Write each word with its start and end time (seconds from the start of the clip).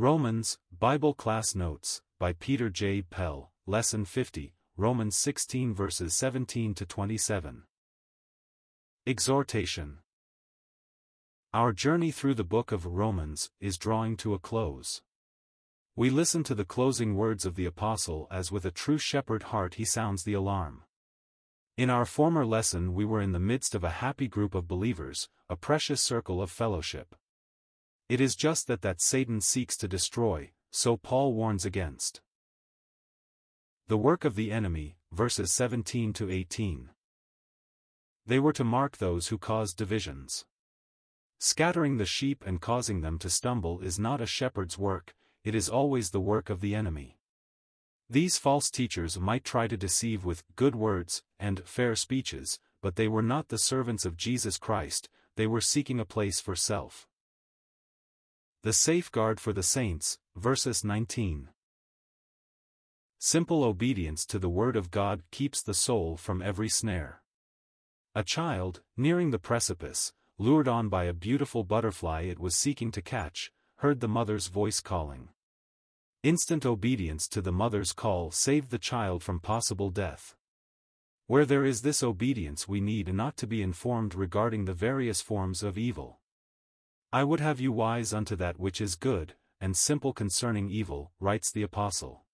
Romans, 0.00 0.58
Bible 0.78 1.12
Class 1.12 1.56
Notes, 1.56 2.02
by 2.20 2.32
Peter 2.32 2.70
J. 2.70 3.02
Pell, 3.02 3.50
Lesson 3.66 4.04
50, 4.04 4.54
Romans 4.76 5.16
16 5.16 5.74
verses 5.74 6.14
17 6.14 6.72
to 6.74 6.86
27. 6.86 7.64
Exhortation 9.08 9.98
Our 11.52 11.72
journey 11.72 12.12
through 12.12 12.34
the 12.34 12.44
book 12.44 12.70
of 12.70 12.86
Romans 12.86 13.50
is 13.60 13.76
drawing 13.76 14.16
to 14.18 14.34
a 14.34 14.38
close. 14.38 15.02
We 15.96 16.10
listen 16.10 16.44
to 16.44 16.54
the 16.54 16.64
closing 16.64 17.16
words 17.16 17.44
of 17.44 17.56
the 17.56 17.66
Apostle 17.66 18.28
as 18.30 18.52
with 18.52 18.64
a 18.64 18.70
true 18.70 18.98
shepherd 18.98 19.42
heart 19.50 19.74
he 19.74 19.84
sounds 19.84 20.22
the 20.22 20.34
alarm. 20.34 20.84
In 21.76 21.90
our 21.90 22.04
former 22.04 22.46
lesson 22.46 22.94
we 22.94 23.04
were 23.04 23.20
in 23.20 23.32
the 23.32 23.40
midst 23.40 23.74
of 23.74 23.82
a 23.82 23.98
happy 23.98 24.28
group 24.28 24.54
of 24.54 24.68
believers, 24.68 25.28
a 25.50 25.56
precious 25.56 26.00
circle 26.00 26.40
of 26.40 26.52
fellowship. 26.52 27.16
It 28.08 28.22
is 28.22 28.34
just 28.34 28.66
that 28.68 28.80
that 28.82 29.02
Satan 29.02 29.42
seeks 29.42 29.76
to 29.76 29.86
destroy, 29.86 30.52
so 30.70 30.96
Paul 30.96 31.34
warns 31.34 31.66
against. 31.66 32.22
The 33.88 33.98
work 33.98 34.24
of 34.24 34.34
the 34.34 34.50
enemy, 34.50 34.96
verses 35.12 35.52
17 35.52 36.14
to 36.14 36.30
18. 36.30 36.90
They 38.24 38.38
were 38.38 38.52
to 38.54 38.64
mark 38.64 38.96
those 38.96 39.28
who 39.28 39.36
caused 39.36 39.76
divisions. 39.76 40.46
Scattering 41.38 41.98
the 41.98 42.06
sheep 42.06 42.42
and 42.46 42.60
causing 42.60 43.02
them 43.02 43.18
to 43.18 43.30
stumble 43.30 43.80
is 43.80 43.98
not 43.98 44.20
a 44.20 44.26
shepherd's 44.26 44.78
work, 44.78 45.14
it 45.44 45.54
is 45.54 45.68
always 45.68 46.10
the 46.10 46.20
work 46.20 46.50
of 46.50 46.60
the 46.60 46.74
enemy. 46.74 47.18
These 48.08 48.38
false 48.38 48.70
teachers 48.70 49.20
might 49.20 49.44
try 49.44 49.68
to 49.68 49.76
deceive 49.76 50.24
with 50.24 50.44
good 50.56 50.74
words 50.74 51.22
and 51.38 51.60
fair 51.66 51.94
speeches, 51.94 52.58
but 52.80 52.96
they 52.96 53.06
were 53.06 53.22
not 53.22 53.48
the 53.48 53.58
servants 53.58 54.06
of 54.06 54.16
Jesus 54.16 54.56
Christ, 54.56 55.10
they 55.36 55.46
were 55.46 55.60
seeking 55.60 56.00
a 56.00 56.06
place 56.06 56.40
for 56.40 56.56
self. 56.56 57.06
The 58.64 58.72
safeguard 58.72 59.38
for 59.38 59.52
the 59.52 59.62
saints, 59.62 60.18
verses 60.34 60.82
19. 60.82 61.50
Simple 63.20 63.62
obedience 63.62 64.26
to 64.26 64.40
the 64.40 64.48
word 64.48 64.74
of 64.74 64.90
God 64.90 65.22
keeps 65.30 65.62
the 65.62 65.74
soul 65.74 66.16
from 66.16 66.42
every 66.42 66.68
snare. 66.68 67.22
A 68.16 68.24
child, 68.24 68.80
nearing 68.96 69.30
the 69.30 69.38
precipice, 69.38 70.12
lured 70.38 70.66
on 70.66 70.88
by 70.88 71.04
a 71.04 71.12
beautiful 71.12 71.62
butterfly 71.62 72.22
it 72.22 72.40
was 72.40 72.56
seeking 72.56 72.90
to 72.90 73.00
catch, 73.00 73.52
heard 73.76 74.00
the 74.00 74.08
mother's 74.08 74.48
voice 74.48 74.80
calling. 74.80 75.28
Instant 76.24 76.66
obedience 76.66 77.28
to 77.28 77.40
the 77.40 77.52
mother's 77.52 77.92
call 77.92 78.32
saved 78.32 78.72
the 78.72 78.78
child 78.78 79.22
from 79.22 79.38
possible 79.38 79.90
death. 79.90 80.34
Where 81.28 81.46
there 81.46 81.64
is 81.64 81.82
this 81.82 82.02
obedience 82.02 82.66
we 82.66 82.80
need 82.80 83.14
not 83.14 83.36
to 83.36 83.46
be 83.46 83.62
informed 83.62 84.16
regarding 84.16 84.64
the 84.64 84.74
various 84.74 85.20
forms 85.20 85.62
of 85.62 85.78
evil. 85.78 86.17
I 87.10 87.24
would 87.24 87.40
have 87.40 87.58
you 87.58 87.72
wise 87.72 88.12
unto 88.12 88.36
that 88.36 88.60
which 88.60 88.80
is 88.82 88.94
good, 88.94 89.34
and 89.60 89.74
simple 89.74 90.12
concerning 90.12 90.68
evil, 90.68 91.12
writes 91.18 91.50
the 91.50 91.62
Apostle. 91.62 92.24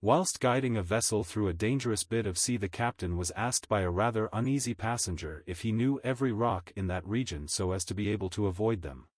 Whilst 0.00 0.40
guiding 0.40 0.76
a 0.76 0.82
vessel 0.82 1.22
through 1.24 1.48
a 1.48 1.52
dangerous 1.52 2.02
bit 2.02 2.26
of 2.26 2.38
sea 2.38 2.56
the 2.56 2.68
captain 2.68 3.16
was 3.16 3.30
asked 3.36 3.68
by 3.68 3.82
a 3.82 3.90
rather 3.90 4.30
uneasy 4.32 4.74
passenger 4.74 5.44
if 5.46 5.60
he 5.60 5.72
knew 5.72 6.00
every 6.02 6.32
rock 6.32 6.72
in 6.74 6.86
that 6.86 7.06
region 7.06 7.46
so 7.46 7.72
as 7.72 7.84
to 7.84 7.94
be 7.94 8.08
able 8.08 8.30
to 8.30 8.46
avoid 8.46 8.80
them. 8.80 9.08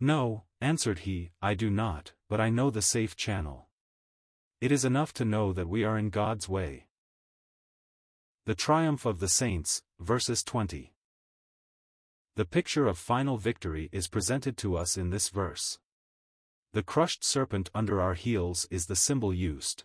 No, 0.00 0.44
answered 0.60 1.00
he, 1.00 1.30
I 1.40 1.54
do 1.54 1.70
not, 1.70 2.14
but 2.28 2.40
I 2.40 2.48
know 2.48 2.70
the 2.70 2.82
safe 2.82 3.14
channel. 3.14 3.68
It 4.60 4.72
is 4.72 4.84
enough 4.84 5.12
to 5.14 5.24
know 5.24 5.52
that 5.52 5.68
we 5.68 5.84
are 5.84 5.98
in 5.98 6.08
God's 6.08 6.48
way. 6.48 6.86
The 8.46 8.54
Triumph 8.54 9.04
of 9.04 9.20
the 9.20 9.28
Saints, 9.28 9.82
verses 10.00 10.42
20. 10.42 10.91
The 12.34 12.46
picture 12.46 12.86
of 12.86 12.96
final 12.96 13.36
victory 13.36 13.90
is 13.92 14.08
presented 14.08 14.56
to 14.58 14.74
us 14.74 14.96
in 14.96 15.10
this 15.10 15.28
verse. 15.28 15.78
The 16.72 16.82
crushed 16.82 17.22
serpent 17.22 17.68
under 17.74 18.00
our 18.00 18.14
heels 18.14 18.66
is 18.70 18.86
the 18.86 18.96
symbol 18.96 19.34
used. 19.34 19.84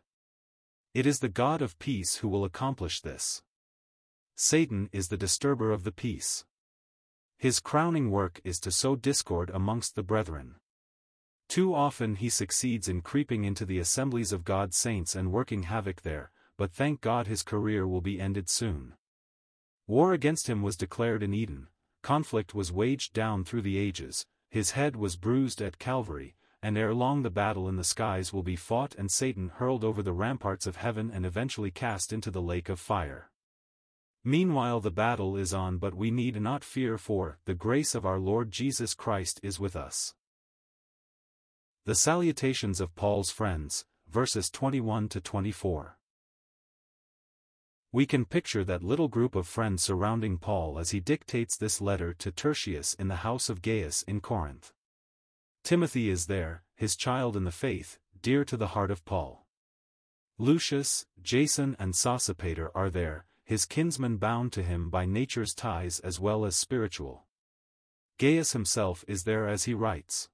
It 0.93 1.05
is 1.05 1.19
the 1.19 1.27
God 1.27 1.61
of 1.61 1.77
peace 1.77 2.17
who 2.17 2.29
will 2.29 2.45
accomplish 2.45 3.01
this. 3.01 3.43
Satan 4.37 4.87
is 4.93 5.09
the 5.09 5.17
disturber 5.17 5.73
of 5.73 5.83
the 5.83 5.91
peace. 5.91 6.45
His 7.37 7.59
crowning 7.59 8.11
work 8.11 8.39
is 8.45 8.61
to 8.61 8.71
sow 8.71 8.95
discord 8.95 9.51
amongst 9.53 9.95
the 9.95 10.03
brethren. 10.03 10.55
Too 11.49 11.75
often 11.75 12.15
he 12.15 12.29
succeeds 12.29 12.87
in 12.87 13.01
creeping 13.01 13.43
into 13.43 13.65
the 13.65 13.79
assemblies 13.79 14.31
of 14.31 14.45
God's 14.45 14.77
saints 14.77 15.15
and 15.15 15.33
working 15.33 15.63
havoc 15.63 16.03
there, 16.03 16.31
but 16.57 16.71
thank 16.71 17.01
God 17.01 17.27
his 17.27 17.43
career 17.43 17.85
will 17.85 17.99
be 17.99 18.21
ended 18.21 18.49
soon. 18.49 18.93
War 19.85 20.13
against 20.13 20.47
him 20.47 20.61
was 20.61 20.77
declared 20.77 21.23
in 21.23 21.33
Eden, 21.33 21.67
conflict 22.07 22.55
was 22.55 22.71
waged 22.71 23.11
down 23.11 23.43
through 23.43 23.61
the 23.61 23.77
ages, 23.77 24.25
his 24.49 24.71
head 24.71 24.95
was 24.95 25.17
bruised 25.17 25.61
at 25.61 25.77
Calvary, 25.77 26.37
and 26.63 26.77
ere 26.77 26.93
long 26.93 27.21
the 27.21 27.29
battle 27.29 27.67
in 27.67 27.75
the 27.75 27.83
skies 27.83 28.31
will 28.31 28.43
be 28.43 28.55
fought 28.55 28.95
and 28.95 29.11
Satan 29.11 29.49
hurled 29.49 29.83
over 29.83 30.01
the 30.01 30.13
ramparts 30.13 30.65
of 30.65 30.77
heaven 30.77 31.11
and 31.13 31.25
eventually 31.25 31.69
cast 31.69 32.13
into 32.13 32.31
the 32.31 32.41
lake 32.41 32.69
of 32.69 32.79
fire. 32.79 33.29
Meanwhile 34.23 34.79
the 34.79 34.89
battle 34.89 35.35
is 35.35 35.53
on 35.53 35.79
but 35.79 35.95
we 35.95 36.09
need 36.09 36.41
not 36.41 36.63
fear 36.63 36.97
for, 36.97 37.39
the 37.43 37.53
grace 37.53 37.93
of 37.93 38.05
our 38.05 38.19
Lord 38.19 38.51
Jesus 38.53 38.93
Christ 38.93 39.41
is 39.43 39.59
with 39.59 39.75
us. 39.75 40.13
The 41.83 41.95
salutations 41.95 42.79
of 42.79 42.95
Paul's 42.95 43.31
friends, 43.31 43.83
verses 44.07 44.49
21 44.49 45.09
to 45.09 45.19
24. 45.19 45.96
We 47.91 48.05
can 48.05 48.25
picture 48.25 48.63
that 48.65 48.83
little 48.83 49.07
group 49.07 49.33
of 49.33 49.47
friends 49.47 49.81
surrounding 49.81 50.37
Paul 50.37 50.77
as 50.77 50.91
he 50.91 50.99
dictates 50.99 51.55
this 51.55 51.79
letter 51.79 52.13
to 52.15 52.31
Tertius 52.31 52.93
in 52.95 53.07
the 53.07 53.17
house 53.17 53.49
of 53.49 53.61
Gaius 53.61 54.03
in 54.03 54.19
Corinth. 54.19 54.73
Timothy 55.63 56.09
is 56.09 56.27
there, 56.27 56.63
his 56.75 56.95
child 56.95 57.37
in 57.37 57.45
the 57.45 57.51
faith, 57.51 57.97
dear 58.21 58.43
to 58.45 58.57
the 58.57 58.67
heart 58.67 58.91
of 58.91 59.05
Paul. 59.05 59.45
Lucius, 60.37 61.05
Jason 61.21 61.75
and 61.79 61.93
Sosipater 61.93 62.69
are 62.75 62.89
there, 62.89 63.25
his 63.43 63.65
kinsmen 63.65 64.17
bound 64.17 64.51
to 64.51 64.63
him 64.63 64.89
by 64.89 65.05
nature's 65.05 65.53
ties 65.53 65.99
as 65.99 66.19
well 66.19 66.45
as 66.45 66.55
spiritual. 66.55 67.25
Gaius 68.19 68.51
himself 68.51 69.05
is 69.07 69.23
there 69.23 69.47
as 69.47 69.63
he 69.63 69.73
writes. 69.73 70.27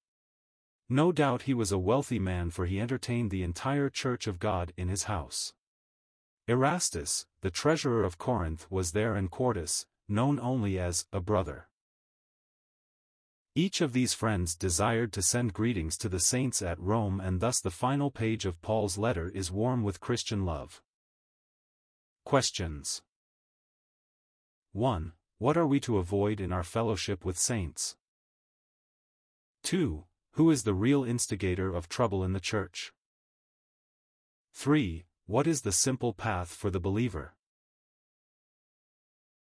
No 0.89 1.11
doubt 1.11 1.43
he 1.43 1.53
was 1.53 1.71
a 1.71 1.77
wealthy 1.77 2.19
man 2.19 2.49
for 2.49 2.65
he 2.65 2.81
entertained 2.81 3.29
the 3.29 3.43
entire 3.43 3.89
church 3.89 4.25
of 4.25 4.39
God 4.39 4.73
in 4.75 4.89
his 4.89 5.03
house. 5.03 5.53
Erastus, 6.45 7.25
the 7.41 7.49
treasurer 7.49 8.03
of 8.03 8.17
Corinth 8.17 8.69
was 8.69 8.91
there 8.91 9.15
and 9.15 9.31
Quartus, 9.31 9.85
known 10.09 10.41
only 10.41 10.77
as 10.77 11.05
a 11.13 11.21
brother. 11.21 11.69
Each 13.55 13.79
of 13.79 13.93
these 13.93 14.13
friends 14.13 14.55
desired 14.55 15.13
to 15.13 15.21
send 15.21 15.53
greetings 15.53 15.95
to 15.99 16.09
the 16.09 16.19
saints 16.19 16.61
at 16.61 16.79
Rome 16.79 17.21
and 17.21 17.39
thus 17.39 17.61
the 17.61 17.71
final 17.71 18.11
page 18.11 18.45
of 18.45 18.61
Paul's 18.61 18.97
letter 18.97 19.29
is 19.29 19.51
warm 19.51 19.83
with 19.83 20.01
Christian 20.01 20.43
love. 20.43 20.81
Questions 22.25 23.03
1. 24.73 25.13
What 25.37 25.55
are 25.55 25.67
we 25.67 25.79
to 25.81 25.97
avoid 25.97 26.41
in 26.41 26.51
our 26.51 26.63
fellowship 26.63 27.23
with 27.23 27.37
saints? 27.37 27.95
2. 29.63 30.03
Who 30.31 30.49
is 30.49 30.63
the 30.63 30.73
real 30.73 31.05
instigator 31.05 31.73
of 31.73 31.87
trouble 31.87 32.23
in 32.23 32.33
the 32.33 32.39
church? 32.39 32.91
3. 34.53 35.05
What 35.25 35.47
is 35.47 35.61
the 35.61 35.71
simple 35.71 36.11
path 36.11 36.49
for 36.49 36.69
the 36.69 36.81
believer? 36.81 37.33